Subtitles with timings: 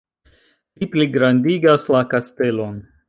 [0.83, 2.83] Li pligrandigas la kastelon.